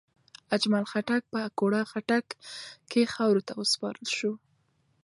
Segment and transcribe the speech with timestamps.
[0.55, 2.25] اجمل خټک په اکوړه خټک
[2.91, 4.33] کې خاورو ته وسپارل شو.